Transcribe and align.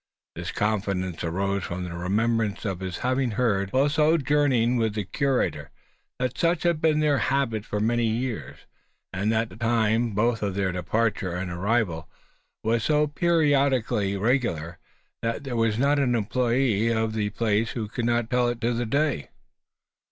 This 0.33 0.51
confidence 0.51 1.23
arose 1.23 1.63
from 1.63 1.83
the 1.83 1.93
remembrance 1.93 2.65
of 2.65 2.79
his 2.79 2.97
having 3.05 3.29
heard 3.37 3.69
while 3.71 3.87
sojourning 3.87 4.77
with 4.77 4.95
the 4.95 5.03
Curator 5.03 5.69
that 6.17 6.39
such 6.39 6.63
had 6.63 6.81
been 6.81 7.01
their 7.01 7.19
habit 7.19 7.65
for 7.65 7.79
many 7.79 8.07
years; 8.07 8.57
and 9.13 9.31
that 9.31 9.49
the 9.49 9.55
time, 9.55 10.15
both 10.15 10.41
of 10.41 10.55
their 10.55 10.71
departure 10.71 11.35
and 11.35 11.51
arrival, 11.51 12.09
was 12.63 12.83
so 12.85 13.05
periodically 13.05 14.17
regular, 14.17 14.79
that 15.21 15.43
there 15.43 15.55
was 15.55 15.77
not 15.77 15.99
an 15.99 16.15
employe 16.15 16.91
of 16.97 17.13
the 17.13 17.29
place 17.29 17.73
who 17.73 17.87
could 17.87 18.05
not 18.05 18.31
tell 18.31 18.47
it 18.47 18.59
to 18.61 18.81
a 18.81 18.85
day! 18.87 19.29